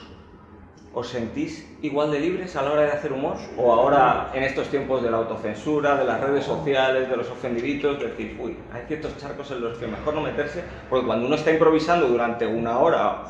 os 0.93 1.07
sentís 1.07 1.65
igual 1.81 2.11
de 2.11 2.19
libres 2.19 2.55
a 2.55 2.63
la 2.63 2.71
hora 2.71 2.81
de 2.81 2.91
hacer 2.91 3.13
humor 3.13 3.37
o 3.57 3.71
ahora 3.71 4.31
en 4.33 4.43
estos 4.43 4.67
tiempos 4.69 5.03
de 5.03 5.11
la 5.11 5.17
autocensura, 5.17 5.95
de 5.95 6.03
las 6.03 6.19
redes 6.19 6.45
sociales, 6.45 7.09
de 7.09 7.15
los 7.15 7.29
ofendiditos, 7.29 7.99
decir, 7.99 8.37
uy, 8.41 8.57
hay 8.73 8.83
ciertos 8.87 9.15
charcos 9.17 9.51
en 9.51 9.61
los 9.61 9.77
que 9.77 9.87
mejor 9.87 10.15
no 10.15 10.21
meterse, 10.21 10.63
porque 10.89 11.05
cuando 11.05 11.27
uno 11.27 11.35
está 11.35 11.51
improvisando 11.51 12.07
durante 12.07 12.47
una 12.47 12.79
hora, 12.79 13.23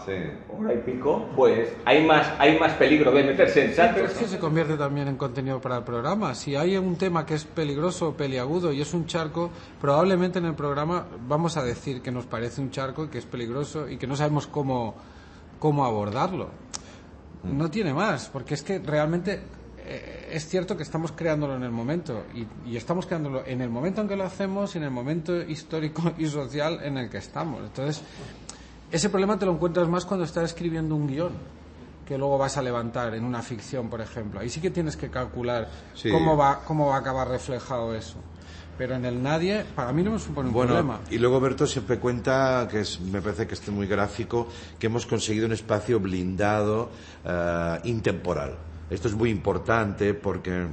hora 0.58 0.74
y 0.74 0.78
pico, 0.78 1.28
pues 1.36 1.70
hay 1.86 2.06
más, 2.06 2.32
hay 2.40 2.58
más 2.58 2.74
peligro 2.74 3.12
de 3.12 3.24
meterse 3.24 3.66
en 3.66 3.72
Pero 3.72 3.78
charcos. 3.78 4.12
es 4.12 4.18
que 4.18 4.28
se 4.28 4.40
convierte 4.40 4.78
también 4.78 5.10
en 5.10 5.18
contenido 5.18 5.60
para 5.60 5.78
el 5.78 5.84
programa. 5.84 6.34
Si 6.36 6.56
hay 6.56 6.78
un 6.78 6.96
tema 6.96 7.26
que 7.26 7.36
es 7.36 7.44
peligroso 7.44 8.10
o 8.10 8.14
peliagudo 8.14 8.72
y 8.72 8.82
es 8.82 8.94
un 8.94 9.06
charco, 9.06 9.50
probablemente 9.82 10.40
en 10.40 10.46
el 10.46 10.56
programa 10.56 11.06
vamos 11.28 11.58
a 11.58 11.64
decir 11.64 12.02
que 12.02 12.12
nos 12.12 12.26
parece 12.26 12.62
un 12.62 12.72
charco 12.72 13.06
y 13.06 13.08
que 13.10 13.18
es 13.18 13.26
peligroso 13.26 13.90
y 13.90 13.98
que 13.98 14.08
no 14.08 14.16
sabemos 14.16 14.48
cómo, 14.48 14.96
cómo 15.60 15.86
abordarlo. 15.86 16.48
No 17.44 17.70
tiene 17.72 17.94
más, 17.94 18.30
porque 18.30 18.54
es 18.54 18.64
que 18.64 18.80
realmente 18.80 19.42
eh, 19.78 20.30
es 20.34 20.48
cierto 20.48 20.76
que 20.76 20.84
estamos 20.84 21.12
creándolo 21.14 21.56
en 21.56 21.64
el 21.64 21.72
momento 21.72 22.26
y, 22.34 22.46
y 22.70 22.78
estamos 22.78 23.06
creándolo 23.06 23.46
en 23.46 23.62
el 23.62 23.70
momento 23.70 24.02
en 24.02 24.08
que 24.08 24.16
lo 24.16 24.26
hacemos 24.26 24.76
y 24.76 24.78
en 24.78 24.84
el 24.86 24.92
momento 24.92 25.42
histórico 25.42 26.14
y 26.18 26.28
social 26.28 26.80
en 26.84 26.98
el 26.98 27.10
que 27.10 27.18
estamos. 27.18 27.62
Entonces, 27.64 28.02
ese 28.92 29.10
problema 29.10 29.40
te 29.40 29.46
lo 29.46 29.54
encuentras 29.54 29.88
más 29.88 30.06
cuando 30.06 30.26
estás 30.26 30.44
escribiendo 30.46 30.96
un 30.96 31.08
guion 31.08 31.32
que 32.06 32.18
luego 32.18 32.38
vas 32.40 32.58
a 32.58 32.62
levantar 32.64 33.14
en 33.14 33.24
una 33.24 33.42
ficción, 33.44 33.88
por 33.90 34.02
ejemplo. 34.02 34.40
Ahí 34.40 34.50
sí 34.50 34.60
que 34.60 34.72
tienes 34.72 34.98
que 34.98 35.10
calcular 35.10 35.70
Sí. 35.94 36.10
cómo, 36.12 36.36
va, 36.36 36.62
cómo 36.66 36.88
va 36.88 36.96
a 36.96 37.00
acabar 37.00 37.28
reflejado 37.28 37.94
eso. 37.96 38.16
Pero 38.80 38.96
en 38.96 39.04
el 39.04 39.22
nadie, 39.22 39.66
para 39.76 39.92
mí 39.92 40.02
no 40.04 40.12
me 40.12 40.20
supone 40.20 40.48
un 40.48 40.54
Bueno, 40.54 40.74
problema. 40.74 41.02
y 41.12 41.18
luego 41.18 41.42
Berto 41.42 41.68
siempre 41.68 42.00
cuenta, 42.00 42.66
que 42.72 42.80
es, 42.80 43.02
me 43.02 43.22
parece 43.22 43.46
que 43.46 43.54
esté 43.54 43.72
muy 43.72 43.88
gráfico, 43.88 44.48
que 44.80 44.88
hemos 44.88 45.06
conseguido 45.06 45.48
un 45.48 45.52
espacio 45.52 46.00
blindado, 46.00 46.90
eh, 47.26 47.80
intemporal. 47.84 48.56
Esto 48.90 49.10
es 49.10 49.16
muy 49.16 49.32
importante 49.32 50.14
porque 50.14 50.68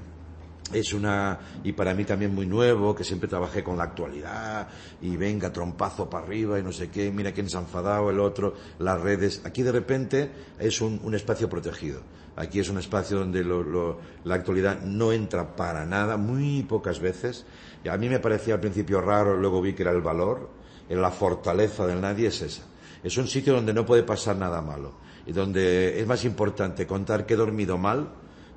es 0.72 0.92
una, 0.92 1.36
y 1.64 1.72
para 1.72 1.94
mí 1.94 2.04
también 2.04 2.32
muy 2.32 2.46
nuevo, 2.46 2.94
que 2.94 3.02
siempre 3.02 3.28
trabajé 3.28 3.64
con 3.64 3.76
la 3.76 3.82
actualidad, 3.82 4.68
y 5.02 5.16
venga, 5.16 5.52
trompazo 5.52 6.08
para 6.08 6.24
arriba, 6.24 6.60
y 6.60 6.62
no 6.62 6.70
sé 6.70 6.88
qué, 6.90 7.10
mira 7.10 7.32
quién 7.32 7.50
se 7.50 7.56
ha 7.56 7.60
enfadado, 7.60 8.08
el 8.10 8.20
otro, 8.20 8.54
las 8.78 9.00
redes. 9.00 9.42
Aquí 9.44 9.64
de 9.64 9.72
repente 9.72 10.30
es 10.60 10.80
un, 10.80 11.00
un 11.02 11.14
espacio 11.16 11.48
protegido. 11.48 12.02
Aquí 12.36 12.60
es 12.60 12.68
un 12.68 12.78
espacio 12.78 13.18
donde 13.18 13.42
lo- 13.42 13.98
la 14.24 14.34
actualidad 14.34 14.82
no 14.82 15.12
entra 15.12 15.56
para 15.56 15.84
nada, 15.86 16.16
muy 16.16 16.62
pocas 16.62 17.00
veces. 17.00 17.46
Y 17.82 17.88
a 17.88 17.96
mí 17.96 18.08
me 18.08 18.18
parecía 18.20 18.54
al 18.54 18.60
principio 18.60 19.00
raro, 19.00 19.36
luego 19.36 19.62
vi 19.62 19.72
que 19.72 19.82
era 19.82 19.92
el 19.92 20.02
valor, 20.02 20.50
en 20.88 21.00
la 21.00 21.10
fortaleza 21.10 21.86
del 21.86 22.00
nadie 22.00 22.28
es 22.28 22.42
esa. 22.42 22.62
Es 23.02 23.16
un 23.16 23.26
sitio 23.26 23.54
donde 23.54 23.72
no 23.72 23.86
puede 23.86 24.02
pasar 24.02 24.36
nada 24.36 24.60
malo 24.62 24.92
y 25.26 25.32
donde 25.32 26.00
es 26.00 26.06
más 26.06 26.24
importante 26.24 26.86
contar 26.86 27.26
que 27.26 27.34
he 27.34 27.36
dormido 27.36 27.78
mal 27.78 28.08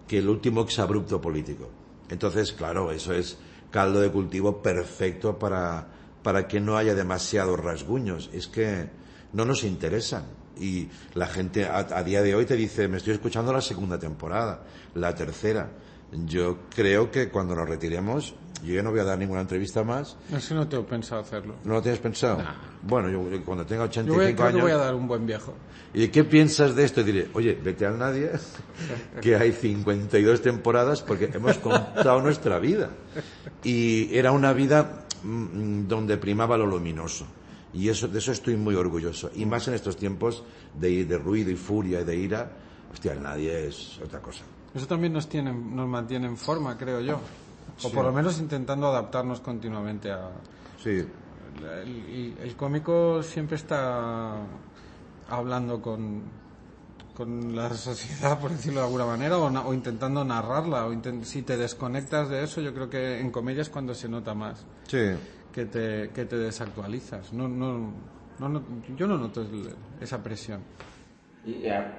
que 0.07 0.17
el 0.19 0.27
último 0.29 0.61
exabrupto 0.61 1.21
político. 1.21 1.69
Entonces, 2.09 2.51
claro, 2.51 2.91
eso 2.91 3.13
es 3.13 3.37
caldo 3.71 3.99
de 4.01 4.11
cultivo 4.11 4.61
perfecto 4.61 5.37
para, 5.37 5.87
para 6.23 6.47
que 6.47 6.59
no 6.59 6.77
haya 6.77 6.95
demasiados 6.95 7.59
rasguños. 7.59 8.29
Es 8.33 8.47
que 8.47 8.89
no 9.33 9.45
nos 9.45 9.63
interesan. 9.63 10.25
Y 10.59 10.89
la 11.13 11.27
gente 11.27 11.65
a, 11.65 11.77
a 11.77 12.03
día 12.03 12.21
de 12.21 12.35
hoy 12.35 12.45
te 12.45 12.55
dice, 12.55 12.87
me 12.87 12.97
estoy 12.97 13.13
escuchando 13.13 13.53
la 13.53 13.61
segunda 13.61 13.97
temporada, 13.97 14.63
la 14.95 15.15
tercera. 15.15 15.69
Yo 16.11 16.57
creo 16.75 17.11
que 17.11 17.29
cuando 17.29 17.55
nos 17.55 17.69
retiremos, 17.69 18.33
yo 18.63 18.73
ya 18.73 18.83
no 18.83 18.91
voy 18.91 18.99
a 18.99 19.03
dar 19.03 19.17
ninguna 19.17 19.41
entrevista 19.41 19.83
más. 19.83 20.17
Es 20.35 20.47
que 20.47 20.53
no 20.55 20.67
tengo 20.67 20.85
pensado 20.85 21.21
hacerlo. 21.21 21.55
¿No 21.63 21.75
lo 21.75 21.81
tienes 21.81 21.99
pensado? 21.99 22.43
Bueno, 22.81 23.09
yo 23.09 23.29
yo 23.29 23.43
cuando 23.45 23.65
tenga 23.65 23.83
Yo 23.83 23.89
85 24.01 24.15
voy, 24.15 24.33
creo 24.33 24.47
años... 24.47 24.61
voy 24.61 24.71
a 24.71 24.77
dar 24.77 24.95
un 24.95 25.07
buen 25.07 25.25
viejo. 25.25 25.53
¿Y 25.93 26.07
qué 26.09 26.23
piensas 26.23 26.75
de 26.75 26.83
esto? 26.83 27.01
Y 27.01 27.03
diré, 27.05 27.29
oye, 27.33 27.57
vete 27.63 27.85
al 27.85 27.97
nadie, 27.97 28.31
que 29.21 29.35
hay 29.35 29.51
52 29.51 30.41
temporadas 30.41 31.01
porque 31.01 31.29
hemos 31.33 31.57
contado 31.59 32.21
nuestra 32.21 32.59
vida. 32.59 32.89
Y 33.63 34.15
era 34.15 34.31
una 34.31 34.51
vida 34.53 35.05
mm, 35.23 35.87
donde 35.87 36.17
primaba 36.17 36.57
lo 36.57 36.65
luminoso. 36.65 37.25
Y 37.73 37.89
eso, 37.89 38.07
de 38.07 38.17
eso 38.19 38.31
estoy 38.31 38.55
muy 38.55 38.75
orgulloso. 38.75 39.29
Y 39.35 39.45
más 39.45 39.67
en 39.67 39.73
estos 39.75 39.95
tiempos 39.97 40.43
de, 40.73 41.05
de 41.05 41.17
ruido 41.17 41.51
y 41.51 41.55
furia 41.55 42.01
y 42.01 42.03
de 42.03 42.15
ira, 42.15 42.51
hostia, 42.91 43.13
nadie 43.15 43.67
es 43.67 43.99
otra 44.03 44.19
cosa. 44.21 44.43
Eso 44.73 44.87
también 44.87 45.13
nos, 45.13 45.27
tiene, 45.29 45.51
nos 45.53 45.87
mantiene 45.87 46.27
en 46.27 46.37
forma, 46.37 46.77
creo 46.77 46.99
yo. 47.01 47.15
O 47.83 47.89
Sí. 47.89 47.95
por 47.95 48.03
lo 48.05 48.11
menos 48.11 48.39
intentando 48.39 48.87
adaptarnos 48.87 49.39
continuamente 49.39 50.11
a... 50.11 50.31
Sí, 50.83 50.89
El, 50.89 51.65
el- 51.65 52.37
el 52.41 52.55
cómico 52.55 53.21
siempre 53.23 53.55
está 53.55 54.33
hablando 55.29 55.81
con, 55.81 56.23
con 57.15 57.55
la 57.55 57.73
sociedad, 57.75 58.39
por 58.39 58.51
decirlo 58.51 58.79
de 58.81 58.85
alguna 58.87 59.05
manera, 59.05 59.37
o, 59.37 59.49
na- 59.49 59.65
o 59.65 59.73
intentando 59.73 60.23
narrarla. 60.25 60.85
O 60.87 60.93
inten- 60.93 61.23
si 61.23 61.41
te 61.43 61.57
desconectas 61.57 62.29
de 62.29 62.43
eso, 62.43 62.61
yo 62.61 62.73
creo 62.73 62.89
que 62.89 63.19
en 63.19 63.31
comedia 63.31 63.61
es 63.61 63.69
cuando 63.69 63.93
se 63.93 64.07
nota 64.09 64.33
más 64.33 64.65
sí. 64.87 64.97
Que 65.53 65.65
te, 65.65 66.09
que 66.13 66.25
te 66.25 66.37
desactualizas. 66.37 67.33
No, 67.33 67.47
no, 67.47 67.91
no, 68.39 68.49
no- 68.49 68.63
yo 68.95 69.07
no 69.07 69.17
noto 69.17 69.41
el- 69.41 69.73
esa 69.99 70.21
presión. 70.23 70.61
Y 71.45 71.61
ya, 71.61 71.93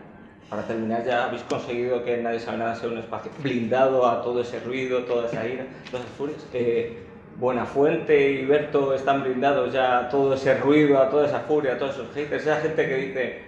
para 0.49 0.63
terminar, 0.67 1.05
ya 1.05 1.27
habéis 1.27 1.43
conseguido 1.43 2.03
que 2.05 2.17
Nadie 2.19 2.41
sabe 2.41 2.59
nada 2.59 2.75
sea 2.75 2.89
un 2.89 2.99
espacio 2.99 3.31
blindado 3.43 4.07
a 4.07 4.23
todo 4.23 4.41
ese 4.43 4.61
ruido, 4.61 5.05
toda 5.05 5.27
esa 5.27 5.47
ira, 5.47 5.67
todas 5.91 6.05
esas 6.07 6.17
furias. 6.17 6.47
Eh, 6.53 7.07
Buenafuente 7.39 8.33
y 8.33 8.45
Berto 8.45 8.93
están 8.93 9.23
blindados 9.23 9.73
ya 9.73 9.99
a 10.01 10.09
todo 10.11 10.35
ese 10.35 10.59
ruido, 10.59 10.99
a 11.01 11.09
toda 11.09 11.27
esa 11.27 11.41
furia, 11.41 11.73
a 11.75 11.79
todos 11.79 11.95
esos 11.95 12.13
haters, 12.15 12.43
esa 12.43 12.57
gente 12.61 12.87
que 12.87 12.95
dice, 12.97 13.43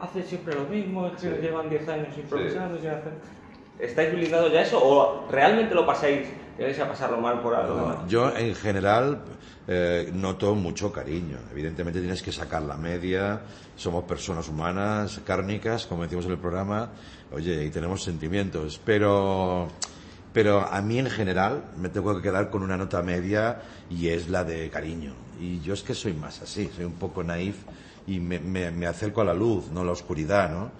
hacen 0.00 0.24
siempre 0.24 0.54
lo 0.54 0.64
mismo, 0.64 1.10
que 1.20 1.28
llevan 1.40 1.70
10 1.70 1.88
años 1.88 2.08
improvisando 2.18 2.76
hacer... 2.76 3.12
¿Estáis 3.78 4.12
blindados 4.12 4.52
ya 4.52 4.62
eso 4.62 4.80
o 4.82 5.28
realmente 5.30 5.74
lo 5.74 5.86
pasáis, 5.86 6.26
a 6.58 6.88
pasarlo 6.88 7.20
mal 7.20 7.40
por 7.40 7.54
algo? 7.54 8.06
Yo 8.08 8.34
en 8.36 8.54
general 8.54 9.20
eh, 9.68 10.10
noto 10.12 10.54
mucho 10.54 10.90
cariño. 10.92 11.38
Evidentemente 11.52 12.00
tienes 12.00 12.22
que 12.22 12.32
sacar 12.32 12.62
la 12.62 12.76
media. 12.76 13.40
Somos 13.76 14.04
personas 14.04 14.48
humanas, 14.48 15.20
cárnicas, 15.24 15.86
como 15.86 16.02
decimos 16.04 16.24
en 16.26 16.32
el 16.32 16.38
programa. 16.38 16.90
Oye, 17.32 17.64
y 17.64 17.70
tenemos 17.70 18.02
sentimientos. 18.02 18.80
Pero, 18.84 19.68
pero 20.32 20.60
a 20.60 20.80
mí 20.80 20.98
en 20.98 21.10
general 21.10 21.64
me 21.76 21.88
tengo 21.90 22.16
que 22.16 22.22
quedar 22.22 22.48
con 22.50 22.62
una 22.62 22.76
nota 22.76 23.02
media 23.02 23.60
y 23.90 24.08
es 24.08 24.28
la 24.28 24.44
de 24.44 24.70
cariño. 24.70 25.12
Y 25.38 25.60
yo 25.60 25.74
es 25.74 25.82
que 25.82 25.94
soy 25.94 26.14
más 26.14 26.40
así, 26.40 26.70
soy 26.74 26.84
un 26.86 26.94
poco 26.94 27.22
naif 27.22 27.56
y 28.06 28.18
me, 28.20 28.38
me- 28.38 28.70
me 28.70 28.86
acerco 28.86 29.20
a 29.20 29.24
la 29.24 29.34
luz, 29.34 29.70
no 29.70 29.80
a 29.82 29.84
la 29.84 29.92
oscuridad, 29.92 30.50
¿no? 30.50 30.70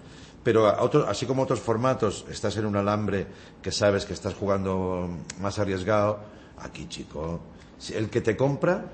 Pero 0.47 0.69
a 0.69 0.81
otro- 0.81 1.09
así 1.09 1.27
como 1.27 1.43
otros 1.43 1.59
formatos, 1.59 2.25
estás 2.31 2.57
en 2.57 2.67
un 2.67 2.77
alambre 2.77 3.27
que 3.61 3.73
sabes 3.73 4.05
que 4.05 4.13
estás 4.13 4.33
jugando 4.35 5.09
más 5.41 5.59
arriesgado, 5.59 6.21
aquí 6.59 6.87
chico, 6.89 7.41
el 7.93 8.09
que 8.09 8.21
te 8.21 8.37
compra 8.37 8.85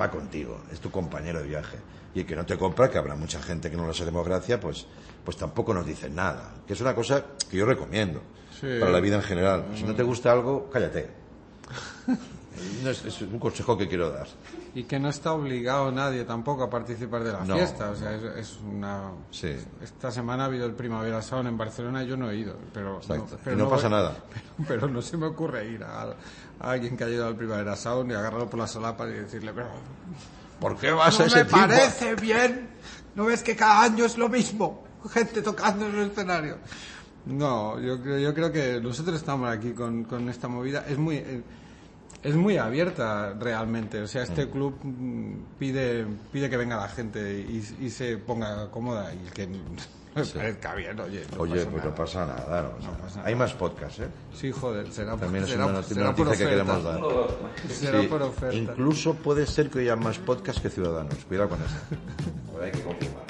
va 0.00 0.08
contigo, 0.08 0.60
es 0.70 0.78
tu 0.78 0.88
compañero 0.92 1.40
de 1.40 1.48
viaje. 1.48 1.78
Y 2.14 2.20
el 2.20 2.26
que 2.26 2.36
no 2.36 2.46
te 2.46 2.56
compra, 2.56 2.88
que 2.88 2.96
habrá 2.98 3.16
mucha 3.16 3.42
gente 3.42 3.72
que 3.72 3.76
no 3.76 3.88
les 3.88 4.00
hacemos 4.00 4.24
gracia, 4.24 4.60
pues, 4.60 4.86
pues 5.24 5.36
tampoco 5.36 5.74
nos 5.74 5.84
dicen 5.84 6.14
nada. 6.14 6.52
Que 6.64 6.74
es 6.74 6.80
una 6.80 6.94
cosa 6.94 7.24
que 7.50 7.56
yo 7.56 7.66
recomiendo 7.66 8.20
Sí. 8.60 8.68
para 8.78 8.92
la 8.92 9.00
vida 9.00 9.16
en 9.16 9.22
general. 9.22 9.64
Si 9.74 9.82
no 9.82 9.96
te 9.96 10.04
gusta 10.04 10.30
algo, 10.30 10.70
cállate. 10.72 11.10
No, 12.82 12.90
es, 12.90 13.04
es 13.04 13.22
un 13.22 13.38
consejo 13.38 13.78
que 13.78 13.86
quiero 13.88 14.10
dar. 14.10 14.26
Y 14.74 14.82
que 14.84 14.98
no 14.98 15.08
está 15.08 15.32
obligado 15.32 15.90
nadie 15.92 16.24
tampoco 16.24 16.64
a 16.64 16.70
participar 16.70 17.22
de 17.24 17.32
la 17.32 17.44
No. 17.44 17.54
fiesta. 17.56 17.90
O 17.90 17.96
sea, 17.96 18.14
es, 18.14 18.22
es 18.22 18.58
una. 18.60 19.12
Sí. 19.30 19.54
Esta 19.82 20.10
semana 20.10 20.42
ha 20.44 20.46
habido 20.46 20.66
el 20.66 20.72
Primavera 20.72 21.22
Sound 21.22 21.48
en 21.48 21.56
Barcelona, 21.56 22.02
yo 22.02 22.16
no 22.16 22.30
he 22.30 22.36
ido. 22.36 22.56
Pero 22.74 23.00
pero 23.44 23.56
Y 23.56 23.58
no 23.58 23.68
pasa 23.68 23.88
nada. 23.88 24.16
Pero, 24.66 24.80
pero 24.80 24.88
no 24.88 25.00
se 25.00 25.16
me 25.16 25.26
ocurre 25.26 25.66
ir 25.70 25.82
a, 25.84 26.02
a 26.60 26.70
alguien 26.70 26.96
que 26.96 27.04
ha 27.04 27.08
ido 27.08 27.26
al 27.26 27.36
Primavera 27.36 27.76
Sound 27.76 28.10
y 28.10 28.14
agarrarlo 28.14 28.50
por 28.50 28.58
la 28.60 28.66
solapa 28.66 29.08
y 29.08 29.12
decirle, 29.12 29.52
pero. 29.54 29.68
¿Por 30.60 30.76
qué 30.76 30.90
vas 30.90 31.18
no 31.18 31.24
a 31.24 31.28
ese 31.28 31.36
me 31.36 31.44
tipo? 31.44 31.56
parece 31.56 32.14
bien. 32.16 32.68
¿No 33.14 33.24
ves 33.24 33.42
que 33.42 33.56
cada 33.56 33.82
año 33.84 34.04
es 34.04 34.18
lo 34.18 34.28
mismo? 34.28 34.84
Gente 35.12 35.40
tocando 35.40 35.86
en 35.86 35.94
el 35.98 36.10
escenario. 36.10 36.58
No, 37.26 37.78
yo, 37.80 38.00
creo- 38.02 38.18
yo 38.18 38.34
creo 38.34 38.52
que 38.52 38.80
nosotros 38.80 39.16
estamos 39.16 39.48
aquí 39.50 39.72
con, 39.72 40.04
con 40.04 40.28
esta 40.28 40.48
movida. 40.48 40.84
Es 40.86 40.98
muy. 40.98 41.16
eh, 41.16 41.42
es 42.22 42.34
muy 42.34 42.56
abierta 42.58 43.34
realmente. 43.38 44.00
O 44.02 44.06
sea, 44.06 44.22
este 44.22 44.48
club 44.50 44.74
mm, 44.82 45.34
pide, 45.58 46.06
pide 46.32 46.48
que 46.50 46.56
venga 46.56 46.76
la 46.76 46.88
gente 46.88 47.38
y, 47.40 47.64
y 47.80 47.90
se 47.90 48.18
ponga 48.18 48.70
cómoda 48.70 49.12
y 49.14 49.30
que 49.30 49.46
me 50.14 50.24
parezca 50.24 50.74
bien, 50.74 50.98
oye. 50.98 51.24
No 51.36 51.42
Oye, 51.42 51.64
pasa 51.64 51.70
pues 51.70 51.84
nada. 51.84 51.88
no 51.90 51.94
pasa 51.94 52.26
nada. 52.26 52.62
no 52.62 52.70
pasa 52.78 52.88
No 52.90 53.16
nada. 53.16 53.28
Hay 53.28 53.34
más 53.36 53.52
podcasts, 53.54 54.00
¿eh? 54.00 54.08
Sí, 54.34 54.50
joder, 54.50 54.92
será, 54.92 55.16
También 55.16 55.44
es 55.44 55.50
será, 55.50 55.66
una 55.66 55.82
será 55.82 56.00
una 56.02 56.14
por 56.16 56.26
noticia 56.26 56.48
que 56.48 56.56
oferta. 56.60 56.80
queremos 56.80 56.84
dar. 56.84 57.70
Será 57.70 58.00
Sí, 58.02 58.06
por 58.08 58.22
oferta. 58.22 58.56
Incluso 58.56 59.14
puede 59.14 59.46
ser 59.46 59.70
que 59.70 59.78
haya 59.80 59.94
más 59.96 60.18
podcasts 60.18 60.60
que 60.60 60.68
ciudadanos. 60.68 61.14
Cuidado 61.26 61.48
con 61.50 61.58
eso. 61.62 61.76
Pero 62.52 62.64
hay 62.64 62.72
que 62.72 62.82
confirmar. 62.82 63.29